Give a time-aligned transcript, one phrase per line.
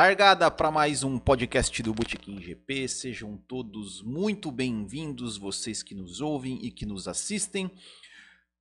[0.00, 2.86] Largada para mais um podcast do Botequim GP.
[2.86, 7.68] Sejam todos muito bem-vindos, vocês que nos ouvem e que nos assistem.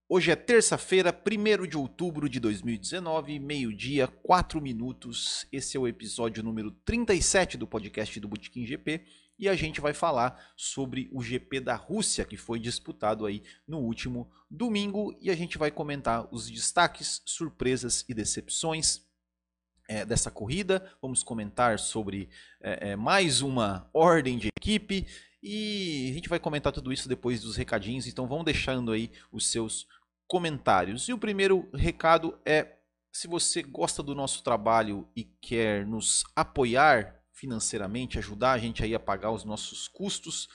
[0.09, 5.45] Hoje é terça-feira, 1 de outubro de 2019, meio-dia, 4 minutos.
[5.51, 9.05] Esse é o episódio número 37 do podcast do Botequim GP
[9.37, 13.77] e a gente vai falar sobre o GP da Rússia que foi disputado aí no
[13.77, 19.06] último domingo e a gente vai comentar os destaques, surpresas e decepções
[19.87, 20.91] é, dessa corrida.
[21.01, 22.29] Vamos comentar sobre
[22.61, 25.07] é, é, mais uma ordem de equipe
[25.41, 28.07] e a gente vai comentar tudo isso depois dos recadinhos.
[28.07, 29.87] Então vão deixando aí os seus
[30.27, 31.07] comentários.
[31.07, 32.73] E o primeiro recado é
[33.11, 38.93] se você gosta do nosso trabalho e quer nos apoiar financeiramente, ajudar a gente aí
[38.93, 40.47] a pagar os nossos custos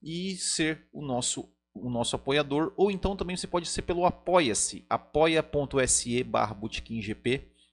[0.00, 4.86] e ser o nosso o nosso apoiador, ou então também você pode ser pelo apoia-se,
[4.88, 6.56] apoia.se barra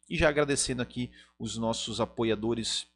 [0.10, 2.88] e já agradecendo aqui os nossos apoiadores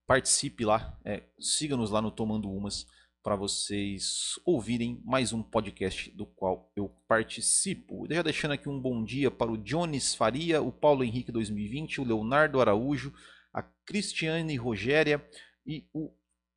[0.05, 2.85] participe lá, é, siga-nos lá no Tomando Umas
[3.23, 8.07] para vocês ouvirem mais um podcast do qual eu participo.
[8.09, 12.03] Já deixando aqui um bom dia para o Jones Faria, o Paulo Henrique 2020, o
[12.03, 13.13] Leonardo Araújo,
[13.53, 15.23] a Cristiane Rogéria
[15.65, 16.11] e o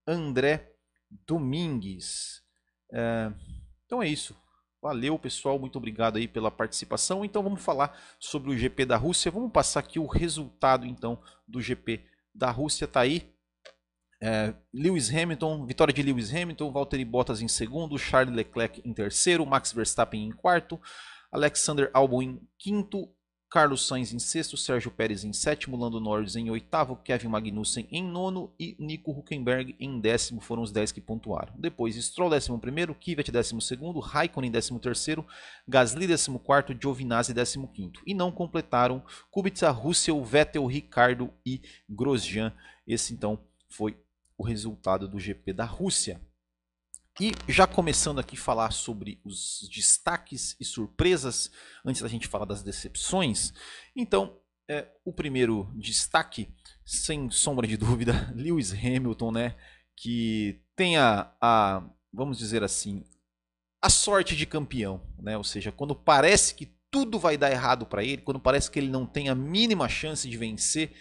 [0.06, 0.72] André
[1.26, 2.42] Domingues.
[2.90, 3.30] É,
[3.84, 4.34] então é isso.
[4.80, 5.58] Valeu, pessoal.
[5.58, 7.24] Muito obrigado aí pela participação.
[7.24, 9.30] Então vamos falar sobre o GP da Rússia.
[9.30, 12.04] Vamos passar aqui o resultado então do GP
[12.34, 12.86] da Rússia.
[12.86, 13.33] Tá aí
[14.22, 19.44] é, Lewis Hamilton, vitória de Lewis Hamilton, Valtteri Bottas em segundo, Charles Leclerc em terceiro,
[19.44, 20.80] Max Verstappen em quarto,
[21.30, 23.08] Alexander Albon em quinto,
[23.54, 28.02] Carlos Sainz em sexto, Sérgio Pérez em sétimo, Lando Norris em oitavo, Kevin Magnussen em
[28.02, 31.54] nono e Nico Huckenberg em décimo foram os dez que pontuaram.
[31.56, 35.24] Depois Stroll décimo primeiro, Kvyat décimo segundo, Raikkonen décimo terceiro,
[35.68, 38.00] Gasly décimo quarto, Giovinazzi décimo quinto.
[38.04, 42.52] E não completaram Kubica, Russell, Vettel, Ricardo e Grosjean.
[42.84, 43.38] Esse então
[43.70, 43.96] foi
[44.36, 46.20] o resultado do GP da Rússia.
[47.20, 51.50] E já começando aqui a falar sobre os destaques e surpresas,
[51.84, 53.52] antes da gente falar das decepções.
[53.94, 56.48] Então, é, o primeiro destaque,
[56.84, 59.56] sem sombra de dúvida, Lewis Hamilton, né?
[59.96, 63.04] Que tem a, a vamos dizer assim,
[63.80, 65.36] a sorte de campeão, né?
[65.36, 68.88] Ou seja, quando parece que tudo vai dar errado para ele, quando parece que ele
[68.88, 70.92] não tem a mínima chance de vencer,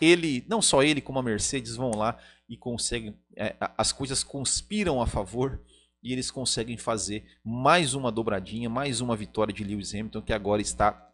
[0.00, 5.02] ele, não só ele como a Mercedes vão lá e conseguem, é, as coisas conspiram
[5.02, 5.62] a favor
[6.02, 10.62] e eles conseguem fazer mais uma dobradinha, mais uma vitória de Lewis Hamilton, que agora
[10.62, 11.10] está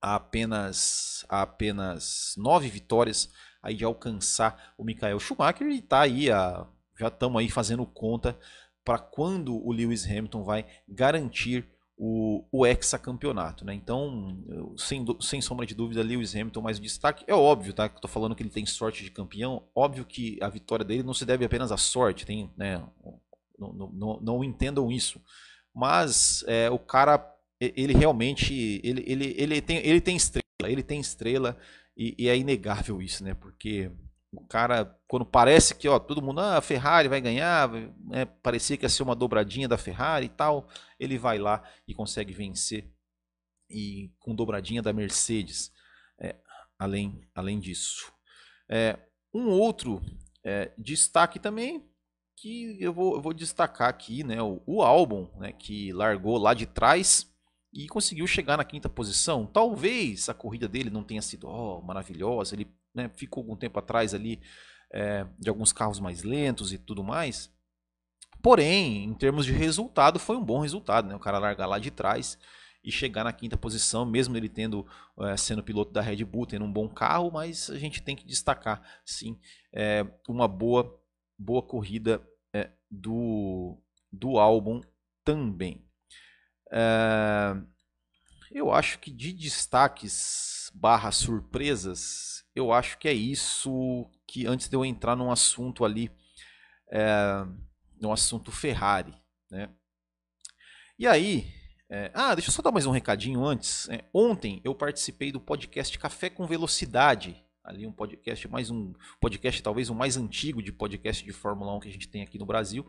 [0.00, 3.30] a apenas, a apenas nove vitórias
[3.62, 6.66] aí de alcançar o Michael Schumacher e está aí, a,
[6.98, 8.38] já estamos aí fazendo conta
[8.84, 13.64] para quando o Lewis Hamilton vai garantir o, o hexacampeonato.
[13.64, 13.74] Né?
[13.74, 14.38] Então,
[14.76, 17.24] sem, sem sombra de dúvida, Lewis Hamilton mais destaque.
[17.26, 17.88] É óbvio, tá?
[17.88, 19.64] Que eu tô falando que ele tem sorte de campeão.
[19.74, 22.24] Óbvio que a vitória dele não se deve apenas à sorte.
[22.24, 22.82] Tem, né?
[23.58, 25.20] Não, não, não, não entendam isso.
[25.74, 27.24] Mas é, o cara,
[27.60, 31.58] ele realmente, ele, ele, ele, tem, ele tem estrela, ele tem estrela
[31.96, 33.34] e, e é inegável isso, né?
[33.34, 33.90] Porque
[34.32, 38.76] o cara, quando parece que ó, todo mundo, ah, a Ferrari vai ganhar, né, parecia
[38.76, 42.92] que ia ser uma dobradinha da Ferrari e tal, ele vai lá e consegue vencer
[43.70, 45.72] e com dobradinha da Mercedes.
[46.20, 46.36] É,
[46.78, 48.12] além, além disso,
[48.68, 48.98] é,
[49.32, 50.02] um outro
[50.44, 51.88] é, destaque também
[52.36, 56.54] que eu vou, eu vou destacar aqui, né, o, o álbum, né, que largou lá
[56.54, 57.32] de trás
[57.72, 59.46] e conseguiu chegar na quinta posição.
[59.46, 64.14] Talvez a corrida dele não tenha sido oh, maravilhosa, ele né, ficou algum tempo atrás
[64.14, 64.40] ali
[64.92, 67.50] é, de alguns carros mais lentos e tudo mais.
[68.42, 71.14] Porém, em termos de resultado, foi um bom resultado, né?
[71.14, 72.38] O cara largar lá de trás
[72.84, 74.86] e chegar na quinta posição, mesmo ele tendo
[75.20, 78.24] é, sendo piloto da Red Bull, tendo um bom carro, mas a gente tem que
[78.24, 79.38] destacar, sim,
[79.72, 80.96] é, uma boa
[81.36, 82.22] boa corrida
[82.54, 83.76] é, do
[84.10, 84.80] do álbum
[85.24, 85.84] também.
[88.50, 94.76] eu acho que de destaques barra surpresas, eu acho que é isso que antes de
[94.76, 96.10] eu entrar num assunto ali,
[96.90, 97.44] é,
[98.00, 99.14] no assunto Ferrari,
[99.50, 99.70] né?
[100.98, 101.46] E aí,
[101.88, 103.88] é, ah, deixa eu só dar mais um recadinho antes.
[103.88, 109.62] É, ontem eu participei do podcast Café com Velocidade, ali um podcast mais um podcast
[109.62, 112.46] talvez o mais antigo de podcast de Fórmula 1 que a gente tem aqui no
[112.46, 112.86] Brasil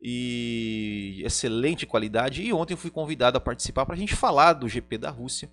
[0.00, 2.42] e excelente qualidade.
[2.42, 5.50] E ontem eu fui convidado a participar para a gente falar do GP da Rússia.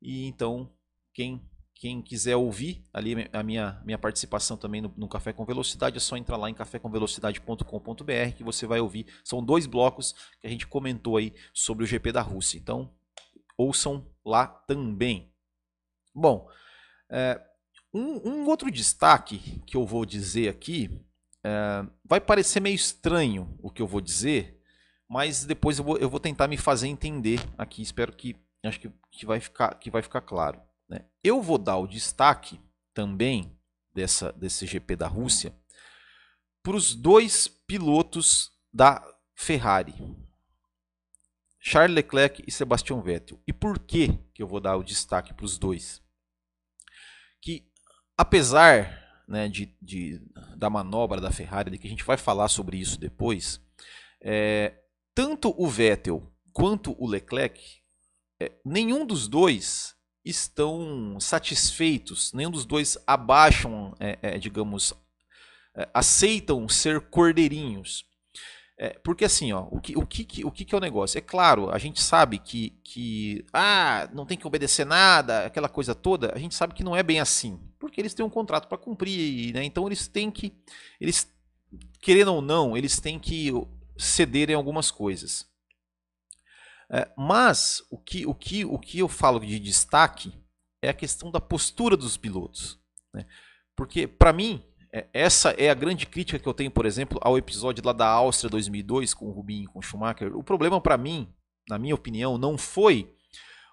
[0.00, 0.72] E então
[1.12, 1.42] quem
[1.78, 6.00] quem quiser ouvir ali a minha, minha participação também no, no, Café com Velocidade, é
[6.00, 9.06] só entrar lá em cafécomvelocidade.com.br que você vai ouvir.
[9.22, 12.56] São dois blocos que a gente comentou aí sobre o GP da Rússia.
[12.56, 12.90] Então,
[13.58, 15.30] ouçam lá também.
[16.14, 16.48] Bom,
[17.10, 17.38] é,
[17.92, 20.90] um, um, outro destaque que eu vou dizer aqui
[21.44, 24.58] é, vai parecer meio estranho o que eu vou dizer,
[25.06, 27.82] mas depois eu vou, eu vou tentar me fazer entender aqui.
[27.82, 28.34] Espero que
[28.64, 30.58] acho que, que, vai, ficar, que vai ficar claro.
[30.88, 31.04] Né?
[31.22, 32.60] Eu vou dar o destaque
[32.94, 33.58] também
[33.94, 35.54] dessa, desse GP da Rússia
[36.62, 39.02] para os dois pilotos da
[39.34, 39.94] Ferrari,
[41.60, 43.42] Charles Leclerc e Sebastian Vettel.
[43.46, 46.00] E por que, que eu vou dar o destaque para os dois?
[47.40, 47.68] Que
[48.16, 50.20] apesar né, de, de,
[50.56, 53.60] da manobra da Ferrari, de que a gente vai falar sobre isso depois,
[54.20, 54.80] é,
[55.14, 57.60] tanto o Vettel quanto o Leclerc,
[58.40, 59.95] é, nenhum dos dois
[60.26, 64.92] estão satisfeitos, nenhum dos dois abaixam, é, é, digamos,
[65.74, 68.04] é, aceitam ser cordeirinhos.
[68.78, 71.16] É, porque assim, ó, o, que, o, que, o que é o negócio?
[71.16, 75.94] É claro, a gente sabe que, que ah, não tem que obedecer nada, aquela coisa
[75.94, 77.58] toda, a gente sabe que não é bem assim.
[77.78, 79.64] Porque eles têm um contrato para cumprir, né?
[79.64, 80.52] então eles têm que,
[81.00, 81.26] eles,
[82.00, 83.50] querendo ou não, eles têm que
[83.96, 85.46] ceder em algumas coisas.
[86.90, 90.32] É, mas o que, o, que, o que eu falo de destaque
[90.80, 92.78] é a questão da postura dos pilotos.
[93.12, 93.26] Né?
[93.74, 94.62] Porque, para mim,
[94.92, 98.08] é, essa é a grande crítica que eu tenho, por exemplo, ao episódio lá da
[98.08, 100.36] Áustria 2002 com o Rubinho e com o Schumacher.
[100.36, 101.28] O problema, para mim,
[101.68, 103.12] na minha opinião, não foi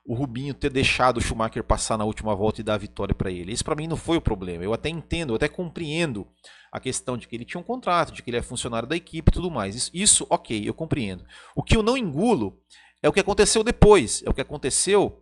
[0.06, 3.32] o Rubinho ter deixado o Schumacher passar na última volta e dar a vitória para
[3.32, 3.54] ele.
[3.54, 4.64] Esse para mim não foi o problema.
[4.64, 6.28] Eu até entendo, eu até compreendo
[6.72, 9.30] a questão de que ele tinha um contrato, de que ele é funcionário da equipe
[9.30, 9.76] e tudo mais.
[9.76, 11.24] Isso, isso ok, eu compreendo.
[11.56, 12.60] O que eu não engulo
[13.04, 15.22] é o que aconteceu depois, é o que aconteceu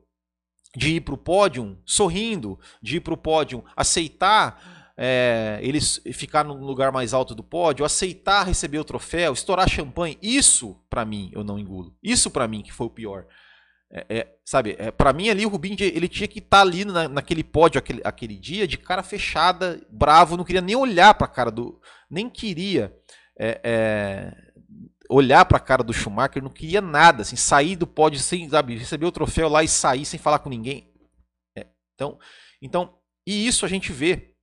[0.78, 6.46] de ir para o pódio sorrindo, de ir para o pódio aceitar é, eles ficar
[6.46, 10.18] no lugar mais alto do pódio, aceitar receber o troféu, estourar champanhe.
[10.22, 11.98] Isso, para mim, eu não engulo.
[12.04, 13.26] Isso, para mim, que foi o pior.
[13.92, 16.86] É, é, sabe, é, para mim ali o Rubinho ele tinha que estar tá ali
[16.86, 21.26] na, naquele pódio aquele, aquele dia de cara fechada, bravo, não queria nem olhar para
[21.26, 21.78] a cara do,
[22.10, 22.96] nem queria
[23.38, 24.51] é, é
[25.12, 28.78] olhar para a cara do Schumacher, não queria nada, assim, sair do pódio sem, sabe,
[28.78, 30.90] receber o troféu lá e sair sem falar com ninguém.
[31.56, 32.18] É, então,
[32.62, 34.36] então, e isso a gente vê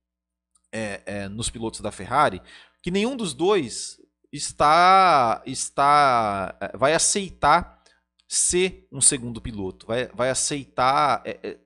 [0.71, 2.39] é, é, nos pilotos da Ferrari,
[2.83, 3.99] que nenhum dos dois
[4.31, 7.83] está, está, é, vai aceitar
[8.27, 11.57] ser um segundo piloto, vai, vai aceitar é, é,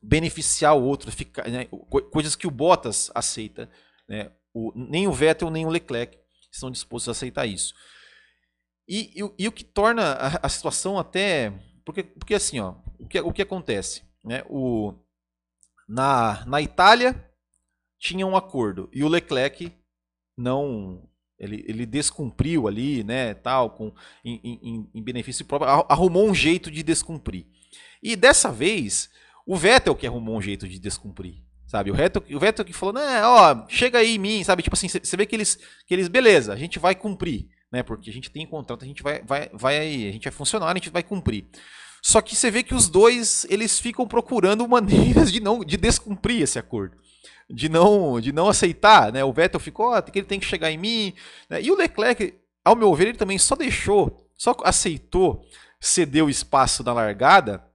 [0.00, 1.66] beneficiar o outro, ficar, né,
[2.10, 3.70] coisas que o Bottas aceita,
[4.08, 6.18] né, o, nem o Vettel nem o Leclerc
[6.50, 7.74] estão dispostos a aceitar isso.
[8.88, 11.52] E, e, e o que torna a, a, situação até.
[11.84, 14.02] Porque, porque assim, ó, o, que, o que acontece?
[14.24, 14.44] Né?
[14.48, 14.94] O,
[15.88, 17.28] na, na Itália
[17.98, 19.72] tinha um acordo e o Leclerc
[20.36, 21.08] não.
[21.38, 23.92] Ele, ele descumpriu ali, né, tal, com,
[24.24, 27.44] em, em, em benefício próprio, arrumou um jeito de descumprir.
[28.02, 29.10] E dessa vez,
[29.46, 31.45] o Vettel que arrumou um jeito de descumprir.
[31.66, 34.62] Sabe, o Vettel, o Vettel que falou, né, ó, chega aí em mim, sabe?
[34.62, 37.82] Tipo assim, você vê que eles, que eles, beleza, a gente vai cumprir, né?
[37.82, 40.78] Porque a gente tem contrato, a gente vai, vai, vai aí, a gente é funcionário,
[40.78, 41.44] a gente vai cumprir.
[42.00, 46.42] Só que você vê que os dois, eles ficam procurando maneiras de não, de descumprir
[46.42, 46.96] esse acordo.
[47.50, 49.24] De não, de não aceitar, né?
[49.24, 51.14] O Vettel ficou, ó, que ele tem que chegar em mim.
[51.50, 51.62] Né?
[51.62, 52.32] E o Leclerc,
[52.64, 55.44] ao meu ver, ele também só deixou, só aceitou
[55.80, 57.65] ceder o espaço na largada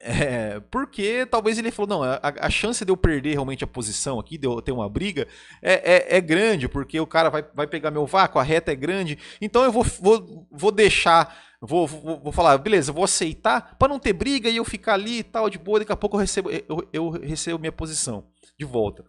[0.00, 4.20] é, porque talvez ele falou, não, a, a, chance de eu perder realmente a posição
[4.20, 5.26] aqui, de eu ter uma briga,
[5.60, 8.76] é, é, é, grande, porque o cara vai, vai pegar meu vácuo, a reta é
[8.76, 13.88] grande, então eu vou, vou, vou deixar vou, vou, vou falar, beleza, vou aceitar para
[13.88, 16.20] não ter briga e eu ficar ali e tal, de boa, daqui a pouco eu
[16.20, 18.24] recebo, eu, eu recebo minha posição
[18.56, 19.04] de volta.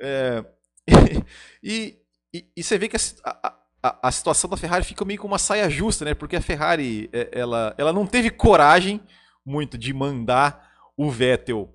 [0.00, 0.44] É,
[1.62, 1.96] e,
[2.34, 5.38] e, e, você vê que a, a, a, situação da Ferrari fica meio com uma
[5.38, 6.14] saia justa, né?
[6.14, 9.00] Porque a Ferrari é, ela, ela não teve coragem
[9.44, 11.74] muito de mandar o Vettel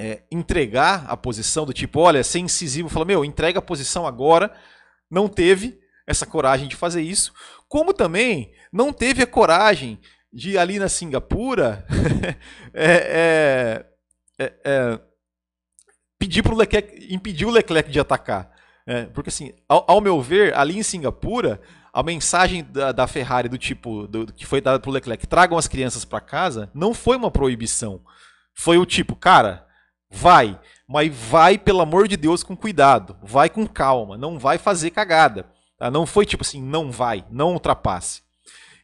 [0.00, 4.52] é, entregar a posição do tipo, olha, ser incisivo, falou, meu, entrega a posição agora.
[5.10, 7.32] Não teve essa coragem de fazer isso.
[7.68, 10.00] Como também não teve a coragem
[10.32, 11.86] de ali na Singapura
[12.72, 13.86] é, é,
[14.38, 15.00] é, é,
[16.18, 18.50] pedir para o Leclerc, impedir o Leclerc de atacar.
[18.86, 21.60] É, porque assim, ao, ao, meu ver, ali em Singapura,
[21.92, 25.58] a mensagem da, da Ferrari do tipo do, que foi dada para o Leclerc, tragam
[25.58, 28.00] as crianças para casa, não foi uma proibição.
[28.54, 29.66] Foi o tipo, cara,
[30.10, 30.58] vai,
[30.88, 35.46] mas vai pelo amor de Deus com cuidado, vai com calma, não vai fazer cagada.
[35.78, 35.90] Tá?
[35.90, 38.22] Não foi tipo assim, não vai, não ultrapasse.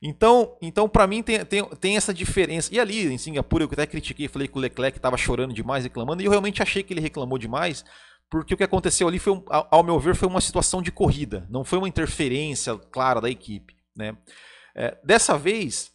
[0.03, 2.73] Então, então para mim tem, tem, tem essa diferença.
[2.73, 6.23] E ali em Singapura eu até critiquei, falei que o Leclerc estava chorando demais, reclamando,
[6.23, 7.85] e eu realmente achei que ele reclamou demais,
[8.31, 11.65] porque o que aconteceu ali foi, ao meu ver, foi uma situação de corrida, não
[11.65, 13.77] foi uma interferência clara da equipe.
[13.97, 14.17] Né?
[14.75, 15.91] É, dessa vez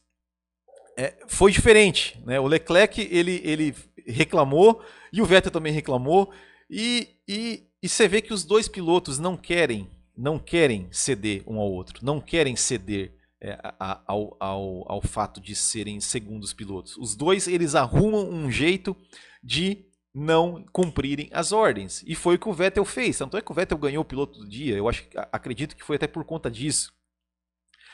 [0.97, 2.19] é, foi diferente.
[2.25, 2.39] Né?
[2.39, 3.75] O Leclerc ele, ele
[4.05, 6.33] reclamou e o Vettel também reclamou
[6.69, 11.59] e, e, e você vê que os dois pilotos não querem não querem ceder um
[11.59, 16.95] ao outro, não querem ceder é, ao, ao, ao fato de serem segundos pilotos.
[16.97, 18.95] Os dois eles arrumam um jeito
[19.43, 22.03] de não cumprirem as ordens.
[22.05, 23.17] E foi o que o Vettel fez.
[23.17, 24.75] Tanto é que o Vettel ganhou o piloto do dia.
[24.75, 26.93] Eu acho, acredito que foi até por conta disso.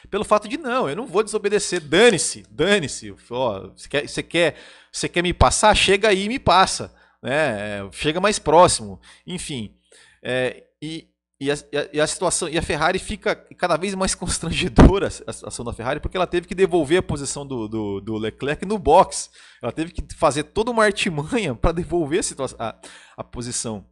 [0.09, 1.81] Pelo fato de não, eu não vou desobedecer.
[1.81, 3.11] Dane-se, dane-se.
[3.11, 4.55] Você quer, você, quer,
[4.91, 5.75] você quer me passar?
[5.75, 6.93] Chega aí e me passa.
[7.21, 7.89] Né?
[7.91, 8.99] Chega mais próximo.
[9.25, 9.75] Enfim.
[10.21, 11.07] É, e,
[11.39, 11.55] e a,
[11.93, 15.99] e a, situação e a Ferrari fica cada vez mais constrangedora a situação da Ferrari
[15.99, 19.29] porque ela teve que devolver a posição do, do, do Leclerc no box
[19.61, 22.21] ela teve que fazer toda uma artimanha para devolver
[22.57, 22.75] a,
[23.17, 23.85] a, posição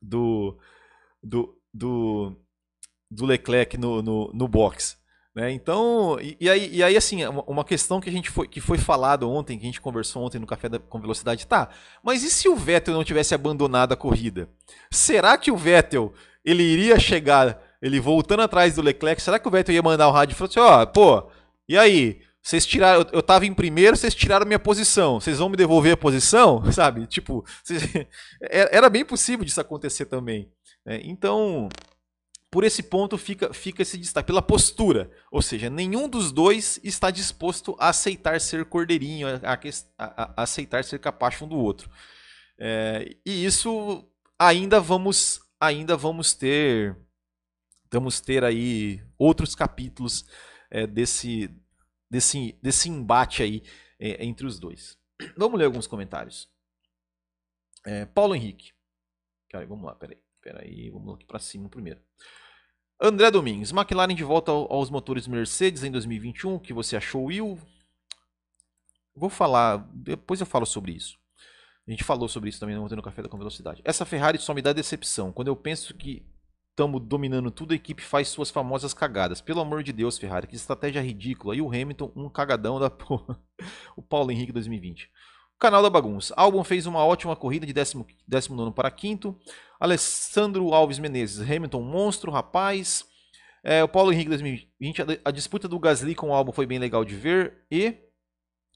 [0.00, 0.56] do,
[1.20, 2.36] do, do,
[3.10, 5.02] do Leclerc no, no, no box
[5.34, 5.50] né?
[5.50, 8.76] Então, e, e, aí, e aí, assim, uma questão que a gente foi, que foi
[8.76, 11.70] falado ontem, que a gente conversou ontem no Café da, com Velocidade, tá,
[12.02, 14.48] mas e se o Vettel não tivesse abandonado a corrida?
[14.90, 16.12] Será que o Vettel
[16.44, 20.12] ele iria chegar, ele voltando atrás do Leclerc, será que o Vettel ia mandar o
[20.12, 21.30] rádio e falar assim, ó, oh, pô,
[21.68, 22.20] e aí?
[22.42, 25.20] Vocês tiraram, eu tava em primeiro, vocês tiraram minha posição.
[25.20, 27.06] Vocês vão me devolver a posição, sabe?
[27.06, 27.44] Tipo,
[28.50, 30.50] era bem possível disso acontecer também.
[30.84, 31.00] Né?
[31.04, 31.68] Então,
[32.50, 35.08] por esse ponto fica, fica esse destaque, pela postura.
[35.30, 39.58] Ou seja, nenhum dos dois está disposto a aceitar ser cordeirinho, a,
[39.96, 41.88] a, a aceitar ser capacho um do outro.
[42.58, 44.04] É, e isso
[44.36, 46.96] ainda vamos ainda vamos ter
[47.90, 50.24] vamos ter aí outros capítulos
[50.70, 51.48] é, desse,
[52.10, 53.62] desse, desse embate aí
[53.98, 54.98] é, entre os dois.
[55.36, 56.50] Vamos ler alguns comentários.
[57.84, 58.72] É, Paulo Henrique.
[59.50, 60.18] Cara, vamos lá, peraí.
[60.40, 62.00] Peraí, vamos aqui para cima primeiro.
[63.00, 66.54] André Domingues, McLaren de volta aos motores Mercedes em 2021.
[66.54, 67.60] O que você achou, Will?
[69.14, 71.21] Vou falar, depois eu falo sobre isso.
[71.86, 73.82] A gente falou sobre isso também ontem no Café da Com Velocidade.
[73.84, 75.32] Essa Ferrari só me dá decepção.
[75.32, 76.24] Quando eu penso que
[76.70, 79.40] estamos dominando tudo, a equipe faz suas famosas cagadas.
[79.40, 81.56] Pelo amor de Deus, Ferrari, que estratégia ridícula.
[81.56, 83.38] E o Hamilton, um cagadão da porra.
[83.96, 85.10] o Paulo Henrique 2020.
[85.56, 86.32] O canal da bagunça.
[86.36, 89.36] Albon fez uma ótima corrida de 19 para quinto.
[89.80, 91.40] Alessandro Alves Menezes.
[91.40, 93.04] Hamilton, monstro, rapaz.
[93.64, 95.02] É, o Paulo Henrique 2020.
[95.02, 97.64] A, a disputa do Gasly com o Albon foi bem legal de ver.
[97.68, 97.96] E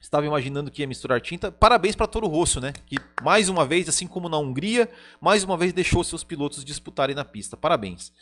[0.01, 1.51] estava imaginando que ia misturar tinta.
[1.51, 2.73] Parabéns para Toro Rosso, né?
[2.87, 4.89] Que mais uma vez, assim como na Hungria,
[5.21, 7.57] mais uma vez deixou seus pilotos disputarem na pista.
[7.57, 8.13] Parabéns.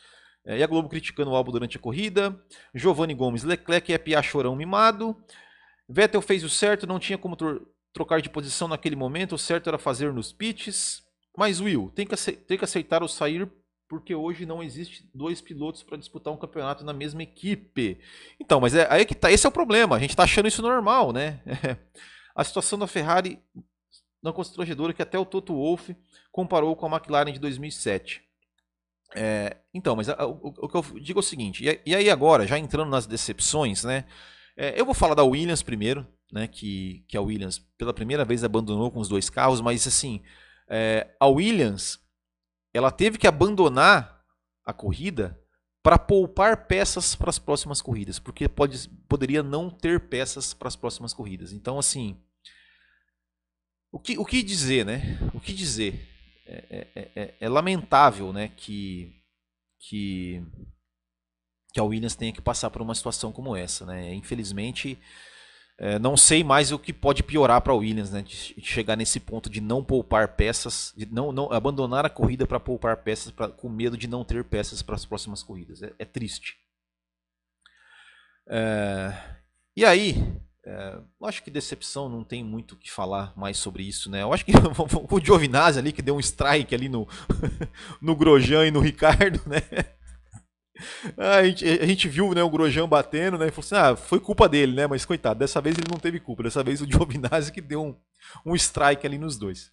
[0.47, 2.38] É, e a Globo criticando o álbum durante a corrida.
[2.75, 5.16] Giovanni Gomes, Leclerc é piá chorão mimado.
[5.88, 7.37] Vettel fez o certo, não tinha como
[7.93, 9.35] trocar de posição naquele momento.
[9.35, 11.02] O certo era fazer nos pits.
[11.37, 13.50] Mas Will, tem que, tem que aceitar o sair
[13.94, 18.00] porque hoje não existe dois pilotos para disputar um campeonato na mesma equipe.
[18.40, 19.94] Então, mas é aí que tá, esse é o problema.
[19.94, 21.40] A gente está achando isso normal, né?
[21.46, 21.76] É,
[22.34, 23.38] a situação da Ferrari
[24.20, 25.96] não constrangedora que até o Toto Wolff
[26.32, 28.20] comparou com a McLaren de 2007.
[29.14, 32.10] É, então, mas o, o, o, que eu digo é o seguinte, e, e aí
[32.10, 34.06] agora, já entrando nas decepções, né?
[34.56, 36.48] É, eu vou falar da Williams primeiro, né?
[36.48, 40.20] Que, que a Williams pela primeira vez abandonou com os dois carros, mas assim,
[40.68, 42.03] é, a Williams
[42.75, 44.23] ela teve que abandonar
[44.66, 45.40] a corrida
[45.83, 50.76] para poupar peças para as próximas corridas, porque pode, poderia não ter peças para as
[50.76, 51.52] próximas corridas.
[51.52, 52.21] Então, assim,
[53.93, 55.19] o que, o que dizer, né?
[55.33, 56.11] O que dizer?
[56.47, 59.23] É, é, é, é lamentável, né, que,
[59.78, 60.43] que
[61.75, 64.14] que a Williams tenha que passar por uma situação como essa, né?
[64.14, 64.97] Infelizmente,
[65.76, 68.23] é, não sei mais o que pode piorar para a Williams, né?
[68.23, 72.61] De chegar nesse ponto de não poupar peças, de não, não abandonar a corrida para
[72.61, 75.83] poupar peças, pra, com medo de não ter peças para as próximas corridas.
[75.83, 76.57] É, é triste.
[78.47, 79.12] É,
[79.76, 84.09] e aí, é, acho que decepção não tem muito o que falar mais sobre isso,
[84.09, 84.23] né?
[84.23, 84.52] Eu acho que
[85.11, 87.09] o Giovinazzi ali que deu um strike ali no,
[88.00, 89.61] no Grosjean e no Ricardo, né?
[91.16, 93.47] A gente, a gente viu né, o Grosjean batendo, né?
[93.47, 94.87] E falou assim: ah, foi culpa dele, né?
[94.87, 96.43] Mas coitado, dessa vez ele não teve culpa.
[96.43, 97.97] Dessa vez o Giovinazzi que deu um,
[98.45, 99.73] um strike ali nos dois.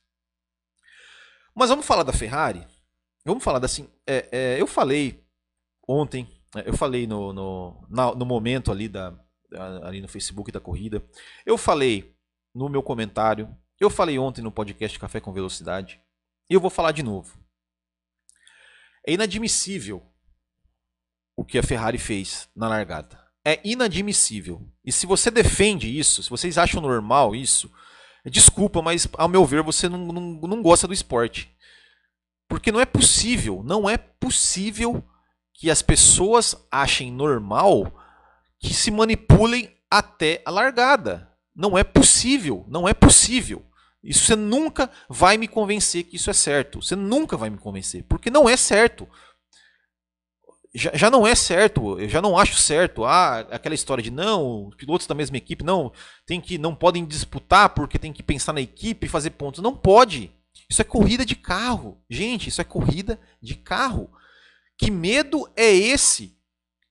[1.56, 2.66] Mas vamos falar da Ferrari?
[3.26, 3.90] Vamos falar assim.
[4.06, 5.24] É, é, eu falei
[5.88, 9.14] ontem, né, eu falei no, no, no momento ali da,
[9.84, 11.04] ali no Facebook da corrida.
[11.46, 12.16] Eu falei
[12.54, 16.00] no meu comentário, eu falei ontem no podcast Café com Velocidade,
[16.50, 17.40] e eu vou falar de novo.
[19.06, 20.11] É inadmissível
[21.42, 23.20] o que a Ferrari fez na largada.
[23.44, 24.62] É inadmissível.
[24.86, 27.72] E se você defende isso, se vocês acham normal isso,
[28.26, 31.52] desculpa, mas ao meu ver você não, não, não gosta do esporte.
[32.48, 35.04] Porque não é possível, não é possível
[35.52, 37.92] que as pessoas achem normal
[38.60, 41.28] que se manipulem até a largada.
[41.56, 43.66] Não é possível, não é possível.
[44.04, 46.84] Isso você nunca vai me convencer que isso é certo.
[46.84, 49.08] Você nunca vai me convencer, porque não é certo.
[50.74, 53.04] Já, já não é certo, eu já não acho certo.
[53.04, 55.92] Ah, aquela história de não, pilotos da mesma equipe não
[56.26, 59.62] tem que não podem disputar porque tem que pensar na equipe e fazer pontos.
[59.62, 60.32] Não pode.
[60.70, 62.02] Isso é corrida de carro.
[62.10, 64.10] Gente, isso é corrida de carro.
[64.78, 66.38] Que medo é esse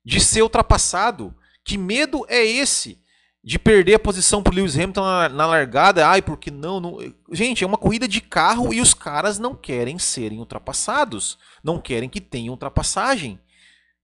[0.04, 1.34] de ser ultrapassado?
[1.64, 3.02] Que medo é esse
[3.42, 6.06] de perder a posição para Lewis Hamilton na, na, largada?
[6.06, 6.98] Ai, porque não, não?
[7.32, 11.38] Gente, é uma corrida de carro e os caras não querem serem ultrapassados.
[11.64, 13.40] Não querem que tenha ultrapassagem.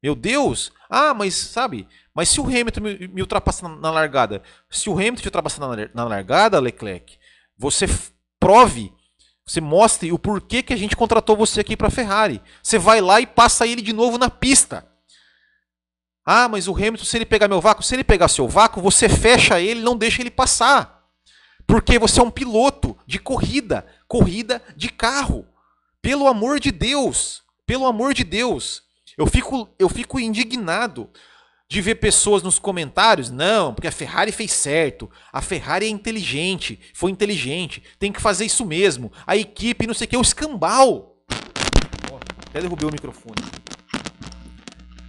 [0.02, 0.72] Meu Deus!
[0.88, 1.88] Ah, mas sabe?
[2.14, 5.66] Mas se o Hamilton me, me ultrapassar na, na, largada, se o Hamilton te ultrapassar
[5.66, 7.18] na, na largada, Leclerc,
[7.59, 7.87] você
[8.38, 8.92] prove
[9.46, 12.42] você mostre o porquê que a gente contratou você aqui para Ferrari.
[12.61, 14.85] Você vai lá e passa ele de novo na pista.
[16.24, 19.09] Ah, mas o Hamilton, se ele pegar meu vácuo, se ele pegar seu vácuo, você
[19.09, 21.04] fecha ele, não deixa ele passar.
[21.64, 25.46] Porque você é um piloto de corrida, corrida de carro.
[26.02, 28.82] Pelo amor de Deus, pelo amor de Deus.
[29.16, 31.11] Eu fico, eu fico indignado
[31.68, 36.79] de ver pessoas nos comentários, não, porque a Ferrari fez certo, a Ferrari é inteligente,
[36.94, 41.16] foi inteligente, tem que fazer isso mesmo, a equipe, não sei o que, o escambau.
[42.48, 43.42] Até derrubei o microfone.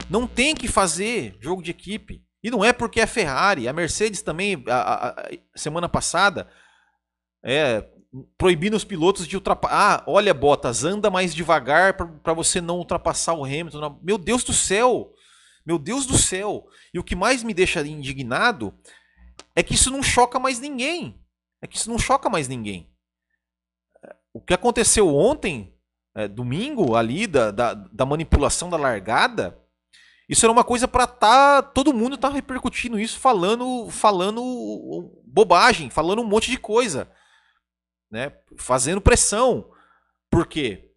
[0.09, 2.23] Não tem que fazer jogo de equipe.
[2.41, 3.67] E não é porque é Ferrari.
[3.67, 6.49] A Mercedes também, a, a, a semana passada,
[7.43, 7.85] é,
[8.37, 9.75] proibindo os pilotos de ultrapassar.
[9.75, 13.99] Ah, olha, Bottas, anda mais devagar para você não ultrapassar o Hamilton.
[14.01, 15.13] Meu Deus do céu!
[15.65, 16.67] Meu Deus do céu!
[16.93, 18.73] E o que mais me deixa indignado
[19.55, 21.19] é que isso não choca mais ninguém.
[21.61, 22.89] É que isso não choca mais ninguém.
[24.33, 25.73] O que aconteceu ontem,
[26.15, 29.59] é, domingo, ali, da, da, da manipulação da largada,
[30.29, 36.21] isso era uma coisa para tá todo mundo tá repercutindo isso, falando, falando bobagem, falando
[36.21, 37.09] um monte de coisa,
[38.11, 38.33] né?
[38.57, 39.71] Fazendo pressão.
[40.29, 40.91] Porque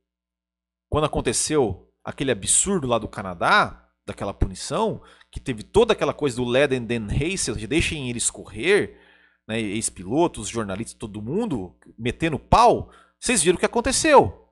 [0.88, 6.44] quando aconteceu aquele absurdo lá do Canadá, daquela punição, que teve toda aquela coisa do
[6.44, 8.98] Let and then Haste, de deixem ele escorrer,
[9.46, 14.48] né, ex-pilotos, jornalistas, todo mundo metendo pau, vocês viram o que aconteceu.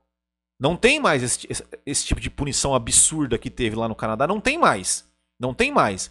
[0.60, 1.48] Não tem mais esse,
[1.86, 4.26] esse, tipo de punição absurda que teve lá no Canadá.
[4.26, 5.08] Não tem mais.
[5.38, 6.10] Não tem mais.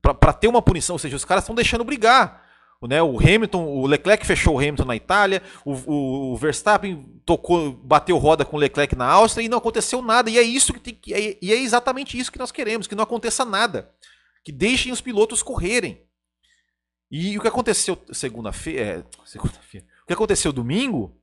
[0.00, 2.45] Para ter uma punição, ou seja, os caras estão deixando brigar.
[2.82, 8.16] Né, o Hamilton, o Leclerc fechou o Hamilton na Itália, o, o, Verstappen tocou, bateu
[8.18, 10.30] roda com o Leclerc na Áustria e não aconteceu nada.
[10.30, 13.04] E é isso que tem, é, e é exatamente isso que nós queremos, que não
[13.04, 13.90] aconteça nada,
[14.44, 16.06] que deixem os pilotos correrem.
[17.10, 21.16] E o que aconteceu segunda-feira, é, segunda-feira, o que aconteceu domingo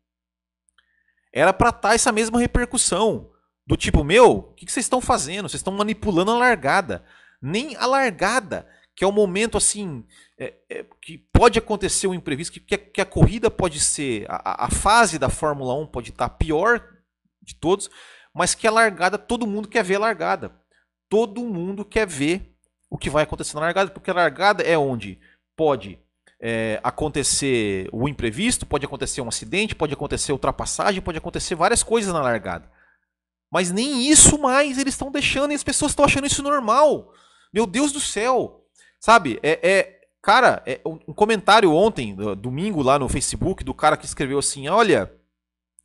[1.31, 3.31] era para estar tá essa mesma repercussão.
[3.65, 5.47] Do tipo, meu, o que, vocês estão fazendo?
[5.47, 7.03] Vocês estão manipulando a largada.
[7.41, 10.05] Nem a largada, que é o momento assim,
[10.37, 14.25] é, é, que pode acontecer um imprevisto, que, que, a, que a corrida pode ser,
[14.29, 16.83] a, a, fase da Fórmula 1 pode estar tá pior
[17.41, 17.89] de todos,
[18.33, 20.55] mas que a largada, todo mundo quer ver a largada.
[21.09, 22.55] Todo mundo quer ver
[22.89, 25.19] o que vai acontecer na largada, porque a largada é onde
[25.55, 25.99] pode
[26.39, 32.13] é, acontecer o imprevisto, pode acontecer um acidente, pode acontecer ultrapassagem, pode acontecer várias coisas
[32.13, 32.69] na largada.
[33.51, 37.13] Mas nem isso mais eles estão deixando e as pessoas estão achando isso normal.
[37.53, 38.62] Meu Deus do céu.
[39.03, 44.05] Sabe, é, é cara, é um comentário ontem, domingo, lá no Facebook, do cara que
[44.05, 45.13] escreveu assim: olha,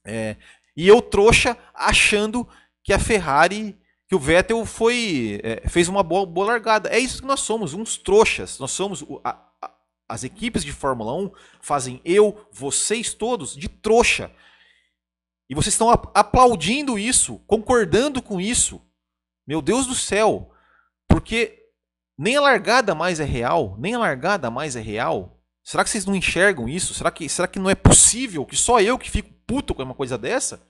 [0.06, 0.36] é,
[0.76, 2.48] e eu trouxa achando
[2.84, 3.76] que a Ferrari
[4.06, 6.90] que o Vettel foi é, fez uma boa, boa, largada.
[6.90, 8.56] É isso que nós somos, uns trouxas.
[8.60, 9.74] Nós somos a, a,
[10.08, 14.30] as equipes de Fórmula 1 fazem eu, vocês todos de trouxa.
[15.50, 18.80] E vocês estão aplaudindo isso, concordando com isso.
[19.44, 20.52] Meu Deus do céu.
[21.08, 21.57] Porque
[22.18, 25.40] nem a largada mais é real, nem a largada mais é real.
[25.62, 26.92] Será que vocês não enxergam isso?
[26.92, 29.94] Será que, será que não é possível que só eu que fico puto com uma
[29.94, 30.66] coisa dessa?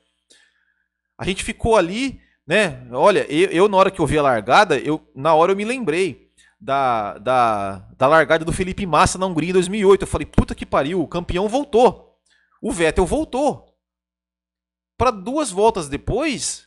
[1.16, 2.86] A gente ficou ali, né?
[2.92, 5.64] Olha, eu, eu na hora que eu vi a largada, eu, na hora eu me
[5.64, 6.28] lembrei
[6.60, 10.02] da, da, da largada do Felipe Massa na Hungria em 2008.
[10.02, 12.18] Eu falei, puta que pariu, o campeão voltou.
[12.60, 13.74] O Vettel voltou.
[14.98, 16.66] Para duas voltas depois,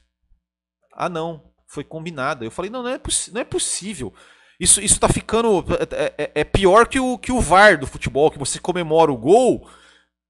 [0.93, 2.45] ah não, foi combinado.
[2.45, 2.99] Eu falei, não, não é,
[3.33, 4.13] não é possível.
[4.61, 5.65] Isso, isso tá ficando.
[5.91, 9.17] É, é, é, pior que o, que o VAR do futebol, que você comemora o
[9.17, 9.67] gol.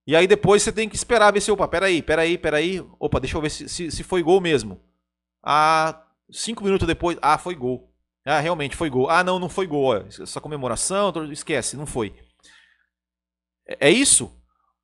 [0.08, 1.52] E aí depois você tem que esperar ver se.
[1.52, 2.82] Opa, peraí, peraí, peraí.
[2.98, 4.80] Opa, deixa eu ver se, se, se foi gol mesmo.
[5.44, 7.18] Ah, cinco minutos depois.
[7.22, 7.94] Ah, foi gol.
[8.26, 9.10] Ah, realmente foi gol.
[9.10, 9.98] Ah, não, não foi gol.
[9.98, 12.16] Essa comemoração, esquece, não foi.
[13.68, 14.32] É, é isso?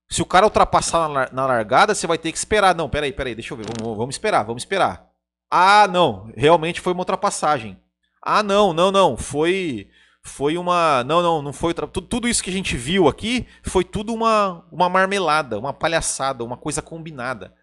[0.10, 2.76] Se o cara ultrapassar na, na largada, você vai ter que esperar.
[2.76, 3.66] Não, peraí, peraí, deixa eu ver.
[3.80, 5.10] Vamos, vamos esperar, vamos esperar.
[5.50, 7.82] Ah, não, realmente foi uma ultrapassagem.
[8.30, 9.90] Ah, não, não, não, foi
[10.22, 13.86] foi uma, não, não, não foi tudo, tudo isso que a gente viu aqui foi
[13.86, 17.56] tudo uma uma marmelada, uma palhaçada, uma coisa combinada.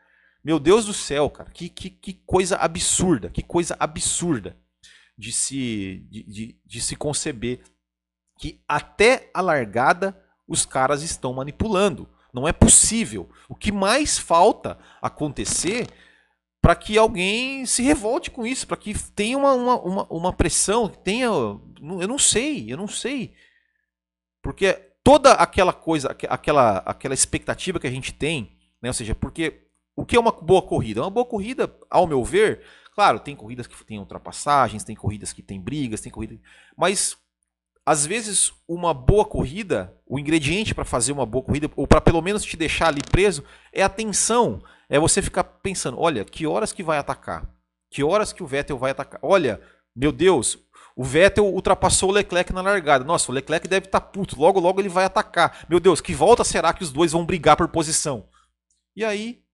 [0.42, 4.56] Meu Deus do céu, cara, que, que, que coisa absurda, que coisa absurda
[5.18, 7.60] de se de, de, de se conceber
[8.38, 12.08] que até a largada os caras estão manipulando.
[12.32, 13.28] Não é possível.
[13.50, 15.86] O que mais falta acontecer
[16.64, 20.88] para que alguém se revolte com isso, para que tenha uma, uma, uma, uma pressão,
[20.88, 21.26] tenha.
[21.26, 23.34] Eu não sei, eu não sei.
[24.42, 24.72] Porque
[25.04, 28.88] toda aquela coisa, aquela, aquela expectativa que a gente tem, né?
[28.88, 31.02] ou seja, porque o que é uma boa corrida?
[31.02, 32.62] Uma boa corrida, ao meu ver,
[32.94, 36.38] claro, tem corridas que tem ultrapassagens, tem corridas que tem brigas, tem corridas.
[36.74, 37.14] Mas
[37.84, 42.22] às vezes uma boa corrida, o ingrediente para fazer uma boa corrida, ou para pelo
[42.22, 44.62] menos te deixar ali preso, é a tensão.
[44.88, 47.48] É você ficar pensando, olha, que horas que vai atacar?
[47.90, 49.20] Que horas que o Vettel vai atacar?
[49.22, 49.60] Olha,
[49.94, 50.58] meu Deus,
[50.96, 53.04] o Vettel ultrapassou o Leclerc na largada.
[53.04, 54.38] Nossa, o Leclerc deve estar tá puto.
[54.38, 55.66] Logo, logo ele vai atacar.
[55.68, 58.28] Meu Deus, que volta será que os dois vão brigar por posição?
[58.96, 59.44] E aí,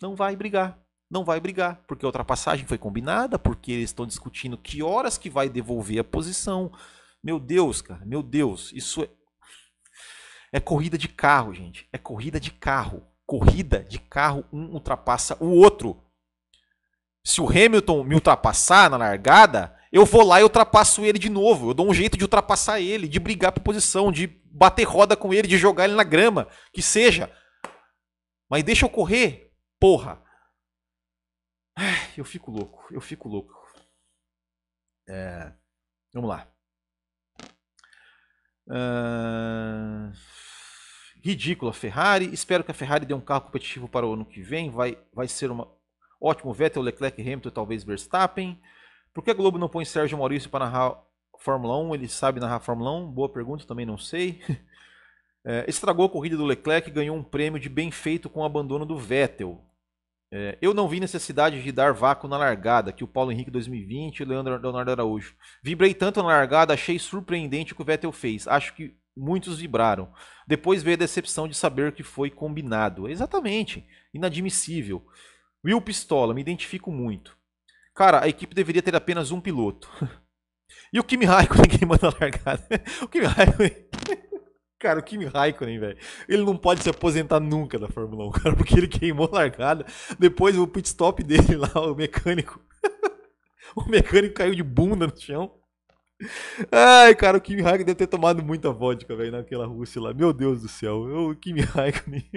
[0.00, 0.78] não vai brigar.
[1.08, 5.30] Não vai brigar, porque a ultrapassagem foi combinada, porque eles estão discutindo que horas que
[5.30, 6.72] vai devolver a posição.
[7.22, 9.08] Meu Deus, cara, meu Deus, isso é,
[10.52, 11.88] é corrida de carro, gente.
[11.92, 13.06] É corrida de carro.
[13.26, 16.00] Corrida de carro, um ultrapassa o outro.
[17.24, 21.70] Se o Hamilton me ultrapassar na largada, eu vou lá e ultrapasso ele de novo.
[21.70, 25.34] Eu dou um jeito de ultrapassar ele, de brigar por posição, de bater roda com
[25.34, 27.30] ele, de jogar ele na grama, que seja.
[28.48, 30.22] Mas deixa eu correr, porra.
[32.16, 33.52] Eu fico louco, eu fico louco.
[35.08, 35.52] É...
[36.14, 36.48] Vamos lá.
[38.68, 40.12] Uh...
[41.26, 42.32] Ridícula Ferrari.
[42.32, 44.70] Espero que a Ferrari dê um carro competitivo para o ano que vem.
[44.70, 45.66] Vai, vai ser uma
[46.20, 48.60] ótimo Vettel, Leclerc, Hamilton, talvez Verstappen.
[49.12, 51.02] Por que a Globo não põe Sérgio Maurício para narrar
[51.40, 51.94] Fórmula 1?
[51.96, 53.10] Ele sabe narrar Fórmula 1?
[53.10, 54.40] Boa pergunta, também não sei.
[55.48, 58.44] É, estragou a corrida do Leclerc e ganhou um prêmio de bem feito com o
[58.44, 59.64] abandono do Vettel.
[60.28, 64.18] É, eu não vi necessidade de dar vácuo na largada, que o Paulo Henrique 2020
[64.18, 65.36] e o Leandro Leonardo Araújo.
[65.62, 68.48] Vibrei tanto na largada, achei surpreendente o que o Vettel fez.
[68.48, 70.12] Acho que muitos vibraram.
[70.46, 73.08] Depois veio a decepção de saber que foi combinado.
[73.08, 73.86] Exatamente.
[74.12, 75.06] Inadmissível.
[75.64, 77.36] Will Pistola, me identifico muito.
[77.94, 79.90] Cara, a equipe deveria ter apenas um piloto.
[80.92, 82.66] e o Kimi Raikkonen queimando a largada.
[83.02, 83.86] o Kimi Raikkonen.
[84.78, 85.98] Cara, o Kimi Raikkonen, velho,
[86.28, 89.86] ele não pode se aposentar nunca da Fórmula 1, cara, porque ele queimou a largada.
[90.18, 92.60] Depois o pit stop dele lá, o mecânico.
[93.74, 95.58] o mecânico caiu de bunda no chão.
[96.72, 100.14] Ai, cara, o Kimi Raikkonen deve ter tomado muita vodka, velho, naquela Rússia lá.
[100.14, 102.28] Meu Deus do céu, o Kimi Raikkonen.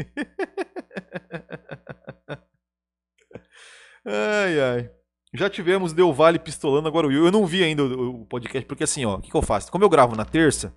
[4.06, 4.92] ai, ai.
[5.34, 7.26] Já tivemos Del Valle pistolando, agora o Will.
[7.26, 9.72] Eu não vi ainda o podcast, porque assim, ó, o que, que eu faço?
[9.72, 10.74] Como eu gravo na terça,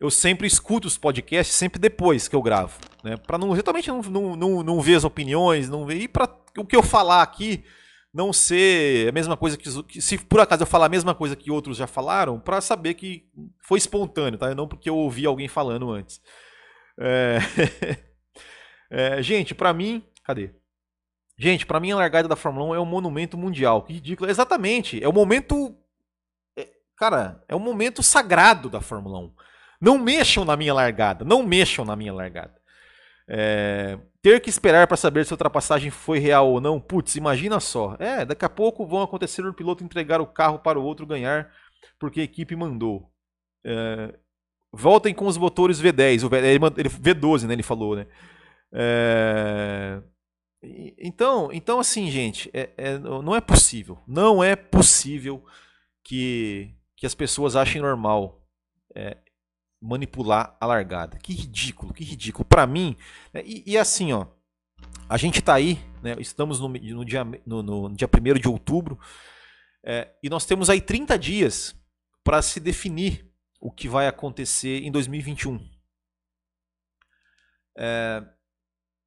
[0.00, 3.16] eu sempre escuto os podcasts sempre depois que eu gravo, né?
[3.16, 6.64] Para não exatamente não, não, não, não, ver as opiniões, não ver e para o
[6.64, 7.64] que eu falar aqui
[8.16, 11.36] não ser a mesma coisa que, que, se por acaso eu falar a mesma coisa
[11.36, 13.28] que outros já falaram, para saber que
[13.60, 14.54] foi espontâneo, tá?
[14.54, 16.18] Não porque eu ouvi alguém falando antes.
[16.98, 17.38] É...
[18.90, 20.50] é, gente, para mim, cadê?
[21.36, 23.82] Gente, para mim a largada da Fórmula 1 é um monumento mundial.
[23.82, 24.30] Que ridículo.
[24.30, 25.76] Exatamente, é o momento
[26.58, 29.34] é, cara, é o momento sagrado da Fórmula 1.
[29.78, 31.22] Não mexam na minha largada.
[31.22, 32.56] Não mexam na minha largada.
[33.28, 36.80] É, ter que esperar para saber se a ultrapassagem foi real ou não.
[36.80, 37.94] Putz, imagina só.
[38.00, 41.48] É, daqui a pouco vão acontecer o piloto entregar o carro para o outro ganhar
[41.96, 43.08] porque a equipe mandou.
[43.64, 44.12] É,
[44.72, 47.52] voltem com os motores V10, o V, ele, V12, né?
[47.52, 48.08] Ele falou, né?
[48.72, 50.02] É,
[50.98, 55.44] então, então assim, gente, é, é, não é possível, não é possível
[56.02, 58.44] que, que as pessoas achem normal
[58.92, 59.18] é,
[59.80, 61.18] manipular a largada.
[61.18, 62.44] Que ridículo, que ridículo.
[62.44, 62.96] Para mim,
[63.32, 64.26] né, e, e, assim, ó,
[65.08, 68.98] a gente tá aí, né, estamos no, no dia, no, no, dia 1 de outubro,
[69.84, 71.74] é, e nós temos aí 30 dias
[72.24, 75.60] para se definir o que vai acontecer em 2021.
[77.78, 78.24] É,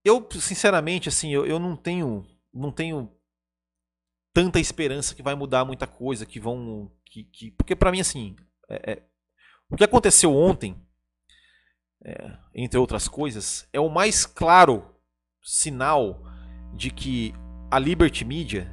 [0.06, 3.12] eu, sinceramente, assim, eu, eu não tenho, não tenho
[4.34, 8.36] tanta esperança que vai mudar muita coisa, que vão, que, que porque para mim, assim,
[8.70, 9.04] é, é,
[9.70, 10.76] o que aconteceu ontem,
[12.04, 14.84] é, entre outras coisas, é o mais claro
[15.44, 16.24] sinal
[16.74, 17.34] de que
[17.70, 18.72] a Liberty Media,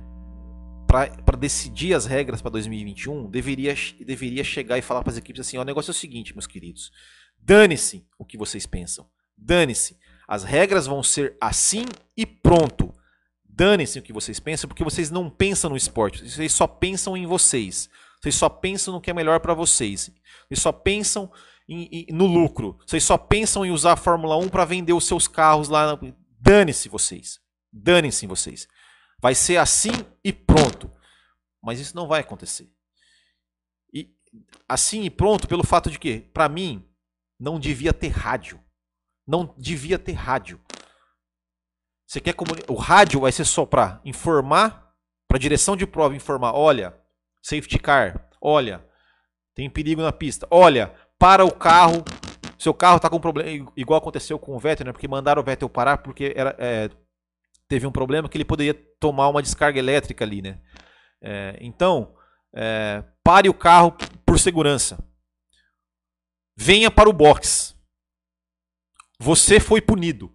[0.86, 5.58] para decidir as regras para 2021, deveria, deveria chegar e falar para as equipes assim:
[5.58, 6.90] o negócio é o seguinte, meus queridos,
[7.38, 9.06] dane-se o que vocês pensam,
[9.36, 9.98] dane-se.
[10.26, 11.84] As regras vão ser assim
[12.16, 12.92] e pronto.
[13.44, 17.26] Dane-se o que vocês pensam, porque vocês não pensam no esporte, vocês só pensam em
[17.26, 17.88] vocês.
[18.26, 20.10] Vocês só pensam no que é melhor para vocês.
[20.48, 21.30] Vocês só pensam
[21.68, 22.76] em, em, no lucro.
[22.84, 25.96] Vocês só pensam em usar a Fórmula 1 para vender os seus carros lá.
[26.40, 27.40] Dane-se vocês.
[27.72, 28.66] Dane-se vocês.
[29.20, 29.92] Vai ser assim
[30.24, 30.90] e pronto.
[31.62, 32.68] Mas isso não vai acontecer.
[33.94, 34.12] E
[34.68, 36.84] assim e pronto pelo fato de que, para mim,
[37.38, 38.60] não devia ter rádio.
[39.24, 40.60] Não devia ter rádio.
[42.04, 42.72] Você quer comunicar?
[42.72, 44.92] O rádio vai ser só para informar,
[45.28, 47.05] para direção de prova informar, olha,
[47.46, 48.84] safety car, olha,
[49.54, 52.04] tem perigo na pista, olha, para o carro,
[52.58, 54.92] seu carro está com problema, igual aconteceu com o Vettel, né?
[54.92, 56.90] Porque mandaram o Vettel parar porque era, é,
[57.68, 60.60] teve um problema que ele poderia tomar uma descarga elétrica ali, né?
[61.22, 62.16] É, então,
[62.52, 64.98] é, pare o carro por segurança.
[66.56, 67.76] Venha para o box.
[69.20, 70.34] Você foi punido.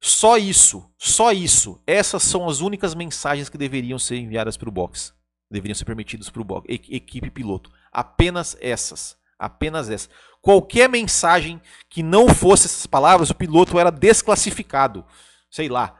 [0.00, 1.82] Só isso, só isso.
[1.88, 5.12] Essas são as únicas mensagens que deveriam ser enviadas para o box.
[5.52, 7.70] Deveriam ser permitidas para o equipe piloto.
[7.92, 9.16] Apenas essas.
[9.38, 10.08] Apenas essas.
[10.40, 15.04] Qualquer mensagem que não fosse essas palavras, o piloto era desclassificado.
[15.50, 15.98] Sei lá.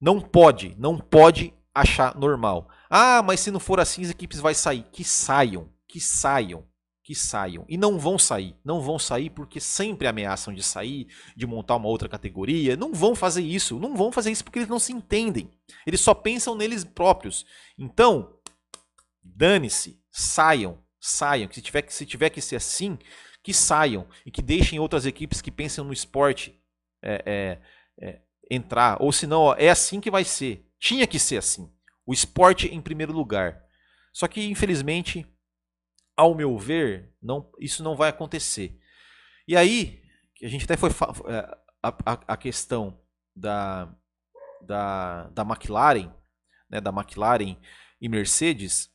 [0.00, 2.68] Não pode, não pode achar normal.
[2.88, 4.86] Ah, mas se não for assim, as equipes vão sair.
[4.90, 6.64] Que saiam, que saiam
[7.10, 7.64] que saiam.
[7.68, 8.54] E não vão sair.
[8.64, 12.76] Não vão sair porque sempre ameaçam de sair, de montar uma outra categoria.
[12.76, 13.80] Não vão fazer isso.
[13.80, 15.50] Não vão fazer isso porque eles não se entendem.
[15.84, 17.44] Eles só pensam neles próprios.
[17.76, 18.32] Então,
[19.22, 20.00] dane-se.
[20.10, 20.82] Saiam.
[21.00, 21.48] Saiam.
[21.48, 22.98] Que se tiver, que se tiver que ser assim,
[23.42, 24.08] que saiam.
[24.24, 26.60] E que deixem outras equipes que pensam no esporte
[27.02, 29.00] é, é, é, entrar.
[29.00, 30.66] Ou senão, ó, é assim que vai ser.
[30.78, 31.72] Tinha que ser assim.
[32.06, 33.62] O esporte em primeiro lugar.
[34.12, 35.26] Só que, infelizmente,
[36.16, 38.78] ao meu ver, não, isso não vai acontecer.
[39.46, 40.02] E aí,
[40.42, 43.00] a gente até foi é, a, a, a questão
[43.34, 43.94] da,
[44.62, 46.12] da, da McLaren,
[46.68, 47.56] né, da McLaren
[48.00, 48.90] e Mercedes.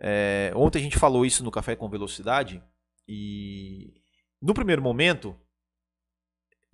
[0.00, 2.62] É, ontem a gente falou isso no Café com Velocidade
[3.08, 3.94] e
[4.40, 5.38] no primeiro momento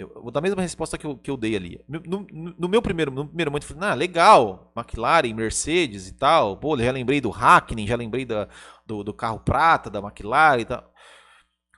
[0.00, 1.84] eu vou dar a mesma resposta que eu, que eu dei ali.
[1.86, 6.12] No, no, no meu primeiro, no primeiro momento, eu falei, ah, legal, McLaren, Mercedes e
[6.12, 6.56] tal.
[6.56, 8.48] Pô, já lembrei do Hackney, já lembrei da,
[8.86, 10.90] do, do carro prata, da McLaren e tal.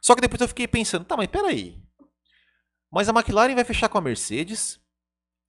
[0.00, 1.82] Só que depois eu fiquei pensando, tá, mas peraí.
[2.90, 4.80] Mas a McLaren vai fechar com a Mercedes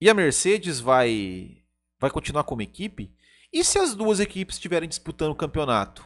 [0.00, 1.58] e a Mercedes vai,
[2.00, 3.14] vai continuar como equipe?
[3.54, 6.04] E se as duas equipes estiverem disputando o campeonato?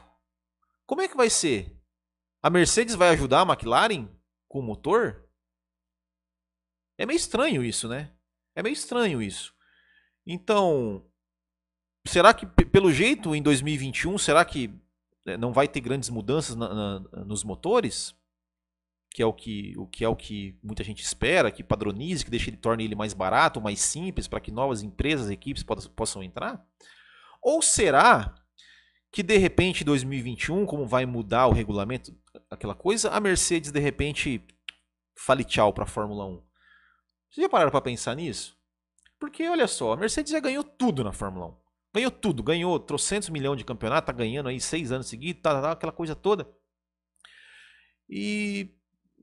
[0.87, 1.75] Como é que vai ser?
[2.43, 4.07] A Mercedes vai ajudar a McLaren
[4.47, 5.27] com o motor?
[6.99, 8.13] É meio estranho isso, né?
[8.55, 9.55] É meio estranho isso.
[10.27, 11.11] Então,
[12.07, 14.69] será que pelo jeito em 2021, será que
[15.25, 18.15] né, não vai ter grandes mudanças na, na, nos motores?
[19.11, 22.31] Que é o que, o que é o que muita gente espera, que padronize, que
[22.31, 26.23] deixe ele torne ele mais barato, mais simples, para que novas empresas, equipes possam, possam
[26.23, 26.63] entrar?
[27.43, 28.35] Ou será
[29.11, 32.15] que de repente 2021, como vai mudar o regulamento,
[32.51, 34.47] aquela coisa, a Mercedes de repente
[35.17, 36.43] fale tchau para a Fórmula 1?
[37.31, 38.57] Vocês já pararam para pensar nisso?
[39.19, 41.57] Porque olha só, a Mercedes já ganhou tudo na Fórmula 1.
[41.95, 45.73] Ganhou tudo, ganhou trocentos milhões de campeonato, tá ganhando aí seis anos seguidos, tá, tá,
[45.73, 46.49] aquela coisa toda.
[48.09, 48.78] E,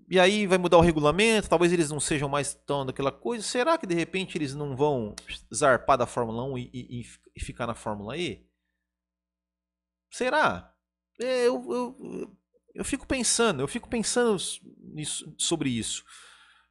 [0.07, 3.43] e aí vai mudar o regulamento, talvez eles não sejam mais tão daquela coisa.
[3.43, 5.15] Será que de repente eles não vão
[5.53, 8.47] zarpar da Fórmula 1 e, e, e ficar na Fórmula E?
[10.11, 10.73] Será?
[11.19, 12.37] É, eu, eu,
[12.73, 14.37] eu fico pensando, eu fico pensando
[14.79, 16.03] nisso, sobre isso.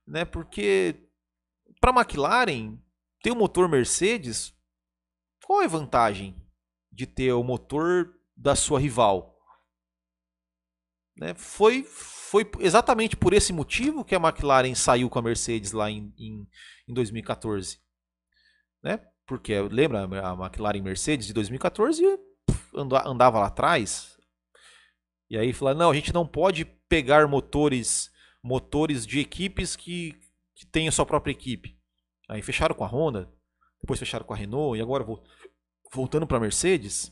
[0.07, 0.25] Né?
[0.25, 1.09] Porque
[1.81, 2.79] para a McLaren,
[3.23, 4.55] ter o motor Mercedes,
[5.45, 6.41] qual é a vantagem
[6.93, 9.34] de ter o motor da sua rival?
[11.17, 11.35] Né?
[11.35, 16.13] Foi, foi exatamente por esse motivo que a McLaren saiu com a Mercedes lá em,
[16.19, 16.49] em,
[16.89, 17.79] em 2014.
[18.83, 19.01] Né?
[19.27, 22.05] Porque lembra a McLaren Mercedes de 2014
[22.75, 24.19] andava lá atrás.
[25.31, 28.13] E aí falaram, não, a gente não pode pegar motores
[28.45, 30.15] motores de equipes que,
[30.55, 31.81] que têm a sua própria equipe.
[32.29, 33.33] Aí fecharam com a Honda,
[33.81, 35.05] depois fecharam com a Renault e agora
[35.91, 37.11] voltando para a Mercedes.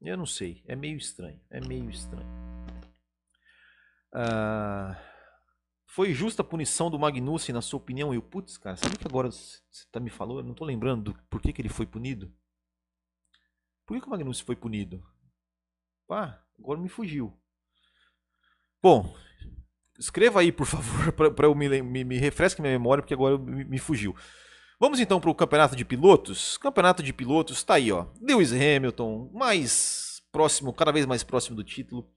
[0.00, 2.51] Eu não sei, é meio estranho, é meio estranho.
[4.12, 4.96] Ah,
[5.86, 8.14] foi justa a punição do Magnussen, na sua opinião?
[8.14, 10.40] Eu, putz, cara, sabe que agora você tá me falando?
[10.40, 12.32] Eu não tô lembrando do, por que, que ele foi punido.
[13.86, 15.02] Por que, que o Magnussen foi punido?
[16.06, 17.38] Pá, agora me fugiu.
[18.82, 19.14] Bom,
[19.98, 23.64] escreva aí, por favor, para eu me, me, me refresque minha memória, porque agora me,
[23.64, 24.14] me fugiu.
[24.80, 26.58] Vamos então para o campeonato de pilotos.
[26.58, 28.06] Campeonato de pilotos está aí, ó.
[28.20, 32.10] Lewis Hamilton, mais próximo, cada vez mais próximo do título.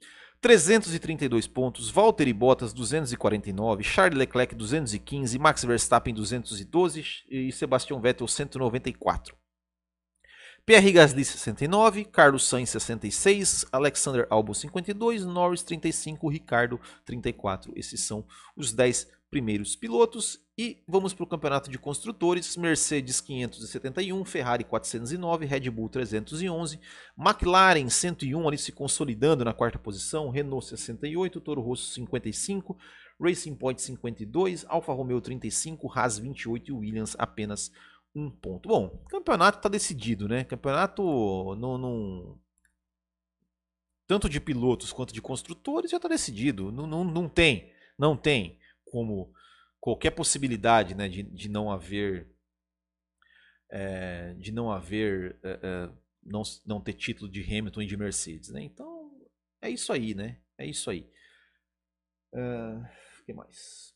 [0.46, 9.36] 332 pontos, Valtteri Bottas 249, Charles Leclerc 215, Max Verstappen 212 e Sebastian Vettel 194.
[10.64, 17.74] Pierre Gasly 69, Carlos Sainz 66, Alexander Albon 52, Norris 35, Ricardo 34.
[17.76, 18.24] Esses são
[18.56, 20.40] os 10 primeiros pilotos.
[20.58, 26.80] E vamos para o campeonato de construtores: Mercedes 571, Ferrari 409, Red Bull 311,
[27.18, 32.78] McLaren 101 ali se consolidando na quarta posição, Renault 68, Toro Rosso 55,
[33.20, 37.72] Racing Point 52, Alfa Romeo 35, Haas 28 e Williams apenas
[38.16, 38.70] um ponto.
[38.70, 40.46] Bom, campeonato está decidido, né?
[40.46, 41.04] Campeonato
[41.56, 42.40] não, não,
[44.08, 46.72] tanto de pilotos quanto de construtores já está decidido.
[46.72, 48.58] Não, não, não tem, não tem
[48.96, 49.34] como
[49.78, 52.34] qualquer possibilidade, né, de, de não haver,
[53.70, 55.90] é, de não haver, é, é,
[56.24, 58.64] não, não ter título de Hamilton e de Mercedes, né?
[58.64, 59.12] Então
[59.62, 60.40] é isso aí, né?
[60.58, 61.12] É isso aí.
[62.32, 63.94] O que mais?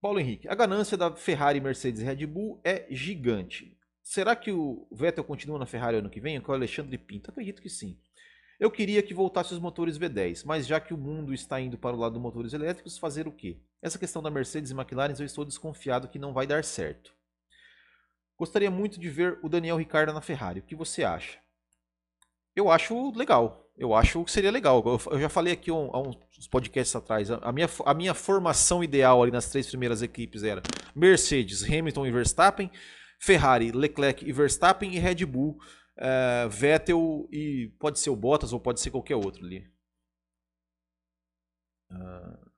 [0.00, 3.76] Paulo Henrique, a ganância da Ferrari, Mercedes e Red Bull é gigante.
[4.02, 6.40] Será que o Vettel continua na Ferrari ano que vem?
[6.40, 7.30] Com o Alexandre Pinto?
[7.30, 8.00] Acredito que sim.
[8.58, 11.94] Eu queria que voltasse os motores V10, mas já que o mundo está indo para
[11.94, 13.60] o lado dos motores elétricos, fazer o quê?
[13.82, 17.14] Essa questão da Mercedes e McLaren eu estou desconfiado que não vai dar certo.
[18.38, 20.60] Gostaria muito de ver o Daniel Ricciardo na Ferrari.
[20.60, 21.38] O que você acha?
[22.54, 24.82] Eu acho legal eu acho que seria legal.
[25.10, 27.30] Eu, já falei aqui um, há uns podcasts atrás.
[27.30, 30.62] A minha, a minha formação ideal ali nas três primeiras equipes era
[30.94, 32.70] Mercedes, Hamilton e Verstappen,
[33.18, 35.58] Ferrari, Leclerc e Verstappen e Red Bull,
[35.98, 39.70] uh, Vettel e pode ser o Bottas ou pode ser qualquer outro ali.
[41.90, 42.50] Uh,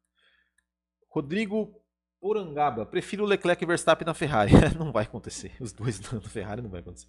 [1.10, 1.82] Rodrigo
[2.20, 4.52] Porangaba, prefiro Leclerc e Verstappen na Ferrari.
[4.78, 5.56] não vai acontecer.
[5.60, 7.08] Os dois na Ferrari não vai acontecer.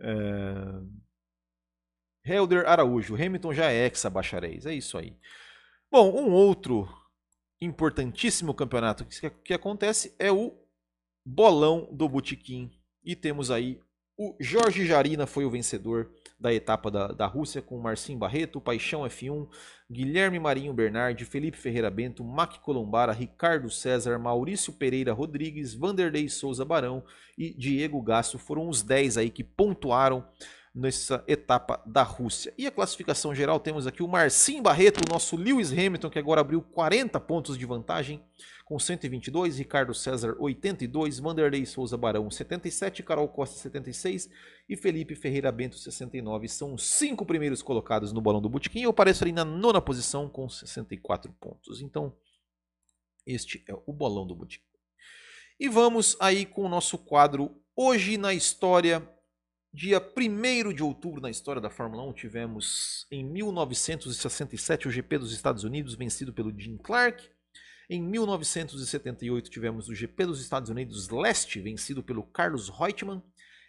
[0.00, 0.88] Uh,
[2.24, 4.66] Helder Araújo, Hamilton já é ex bacharéis.
[4.66, 5.18] É isso aí.
[5.90, 6.88] Bom, um outro
[7.60, 10.58] importantíssimo campeonato que, que acontece é o
[11.24, 12.70] Bolão do Botequim.
[13.04, 13.80] E temos aí
[14.16, 19.02] o Jorge Jarina foi o vencedor da etapa da, da Rússia com Marcinho Barreto, Paixão
[19.02, 19.48] F1,
[19.90, 26.64] Guilherme Marinho Bernardi, Felipe Ferreira Bento, Mac Colombara, Ricardo César, Maurício Pereira Rodrigues, Vanderlei Souza
[26.64, 27.02] Barão
[27.36, 30.24] e Diego Gasso foram os 10 aí que pontuaram
[30.74, 32.52] nessa etapa da Rússia.
[32.58, 36.40] E a classificação geral temos aqui o Marcinho Barreto, o nosso Lewis Hamilton, que agora
[36.40, 38.20] abriu 40 pontos de vantagem
[38.74, 44.28] com 122, Ricardo César 82, Vanderlei Souza Barão 77, Carol Costa 76
[44.68, 46.48] e Felipe Ferreira Bento 69.
[46.48, 48.80] São os cinco primeiros colocados no Balão do Botequim.
[48.82, 51.80] Eu apareço ali na nona posição com 64 pontos.
[51.80, 52.16] Então,
[53.24, 54.66] este é o Bolão do Botequim.
[55.60, 59.08] E vamos aí com o nosso quadro Hoje na História
[59.72, 65.32] Dia 1 de outubro na história da Fórmula 1 tivemos em 1967 o GP dos
[65.32, 67.34] Estados Unidos vencido pelo Jim Clark.
[67.88, 73.22] Em 1978 tivemos o GP dos Estados Unidos Leste vencido pelo Carlos Reutemann.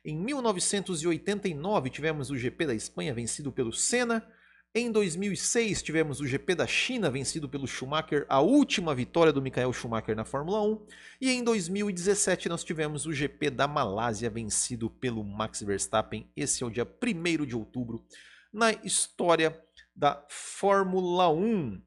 [0.04, 4.26] Em 1989 tivemos o GP da Espanha vencido pelo Senna.
[4.74, 9.72] Em 2006 tivemos o GP da China vencido pelo Schumacher, a última vitória do Michael
[9.72, 10.86] Schumacher na Fórmula 1,
[11.22, 16.30] e em 2017 nós tivemos o GP da Malásia vencido pelo Max Verstappen.
[16.36, 18.06] Esse é o dia 1 de outubro
[18.52, 19.58] na história
[19.96, 21.82] da Fórmula 1.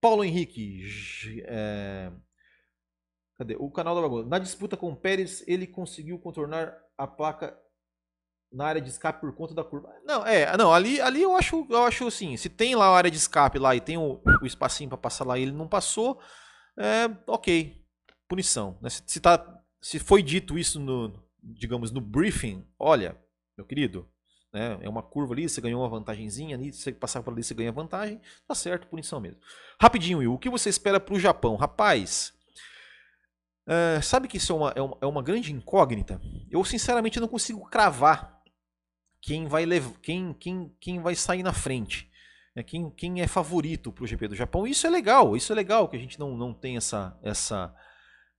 [0.00, 0.82] Paulo Henrique,
[1.46, 2.12] é...
[3.38, 3.56] cadê?
[3.58, 4.28] O canal da Bagunça.
[4.28, 7.58] Na disputa com o Pérez, ele conseguiu contornar a placa
[8.52, 9.92] na área de escape por conta da curva.
[10.04, 13.10] Não, é, não, ali, ali eu acho, eu acho assim, se tem lá a área
[13.10, 16.20] de escape lá e tem o, o espacinho para passar lá e ele não passou,
[16.78, 17.84] é, ok,
[18.28, 18.78] punição.
[18.80, 18.88] Né?
[18.88, 23.20] Se, se, tá, se foi dito isso no, digamos, no briefing, olha,
[23.56, 24.08] meu querido,
[24.56, 27.52] né, é uma curva ali, você ganhou uma vantagenzinha ali, você passar por ali, você
[27.52, 29.38] ganha vantagem, tá certo, punição mesmo.
[29.78, 31.56] Rapidinho, Will, o que você espera para o Japão?
[31.56, 32.32] Rapaz,
[33.68, 36.18] uh, sabe que isso é uma, é uma, é uma grande incógnita?
[36.50, 38.42] Eu, sinceramente, não consigo cravar
[39.20, 42.10] quem vai, levar, quem, quem, quem vai sair na frente.
[42.54, 44.66] Né, quem, quem é favorito para o GP do Japão.
[44.66, 47.74] Isso é legal, isso é legal que a gente não, não tem essa, essa,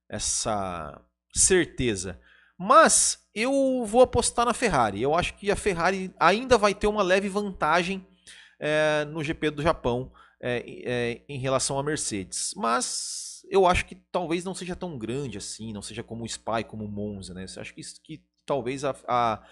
[0.10, 1.00] essa
[1.32, 2.20] certeza.
[2.58, 5.02] Mas eu vou apostar na Ferrari.
[5.02, 8.06] Eu acho que a Ferrari ainda vai ter uma leve vantagem
[8.60, 12.54] é, no GP do Japão é, é, em relação à Mercedes.
[12.56, 16.64] Mas eu acho que talvez não seja tão grande assim, não seja como o Spy,
[16.68, 17.34] como o Monza.
[17.34, 17.46] Né?
[17.56, 19.44] Eu acho que, que talvez a, a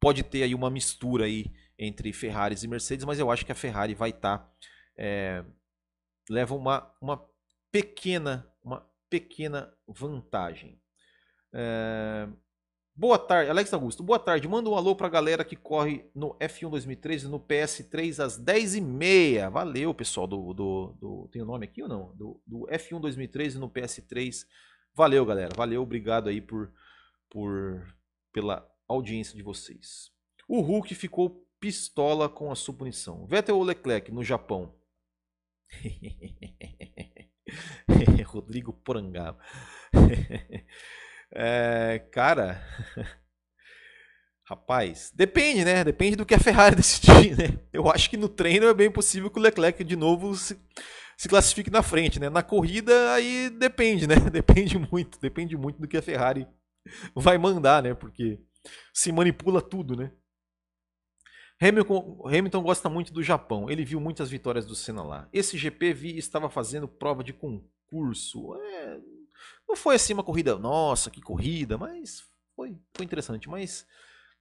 [0.00, 1.46] pode ter aí uma mistura aí
[1.78, 4.52] entre Ferraris e Mercedes, mas eu acho que a Ferrari vai estar tá,
[6.28, 7.24] leva uma, uma
[7.72, 10.80] pequena uma pequena vantagem.
[11.54, 12.28] É...
[12.96, 14.02] Boa tarde, Alex Augusto.
[14.02, 14.46] Boa tarde.
[14.46, 19.50] Manda um alô pra galera que corre no F1 2013 no PS3 às 10h30.
[19.50, 20.26] Valeu, pessoal.
[20.26, 22.14] Do, do, do, Tem o nome aqui ou não?
[22.14, 24.46] Do, do F1 2013 no PS3.
[24.94, 25.52] Valeu, galera.
[25.56, 26.72] Valeu, obrigado aí por,
[27.28, 27.84] por
[28.32, 30.12] pela audiência de vocês.
[30.48, 33.26] O Hulk ficou pistola com a sua punição.
[33.26, 34.72] Vettel ou Leclerc no Japão?
[38.26, 39.38] Rodrigo Porangaba.
[41.32, 42.62] é, cara.
[44.46, 45.82] Rapaz, depende, né?
[45.82, 47.58] Depende do que a Ferrari decidir, né?
[47.72, 50.58] Eu acho que no treino é bem possível que o Leclerc de novo se,
[51.16, 52.28] se classifique na frente, né?
[52.28, 54.16] Na corrida aí depende, né?
[54.30, 56.46] Depende muito, depende muito do que a Ferrari
[57.14, 57.94] vai mandar, né?
[57.94, 58.38] Porque
[58.92, 60.12] se manipula tudo, né?
[61.60, 63.70] Hamilton, Hamilton gosta muito do Japão.
[63.70, 65.28] Ele viu muitas vitórias do Senna lá.
[65.32, 68.54] Esse GP vi, estava fazendo prova de concurso.
[68.56, 69.00] É,
[69.68, 72.22] não foi assim uma corrida, nossa, que corrida, mas
[72.54, 73.48] foi, foi interessante.
[73.48, 73.86] Mas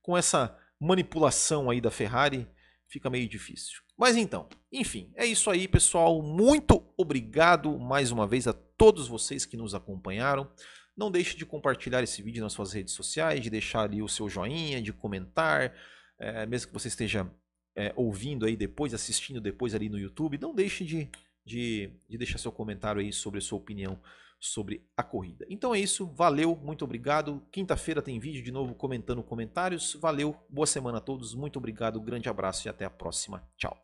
[0.01, 2.47] com essa manipulação aí da Ferrari,
[2.87, 3.81] fica meio difícil.
[3.97, 6.21] Mas então, enfim, é isso aí, pessoal.
[6.21, 10.51] Muito obrigado mais uma vez a todos vocês que nos acompanharam.
[10.95, 14.29] Não deixe de compartilhar esse vídeo nas suas redes sociais, de deixar ali o seu
[14.29, 15.73] joinha, de comentar
[16.19, 17.29] é, mesmo que você esteja
[17.75, 21.09] é, ouvindo aí depois, assistindo depois ali no YouTube, não deixe de,
[21.45, 23.99] de, de deixar seu comentário aí sobre a sua opinião
[24.43, 25.45] sobre a corrida.
[25.49, 27.41] Então é isso, valeu, muito obrigado.
[27.49, 29.97] Quinta-feira tem vídeo de novo comentando comentários.
[30.01, 33.41] Valeu, boa semana a todos, muito obrigado, grande abraço e até a próxima.
[33.57, 33.81] Tchau.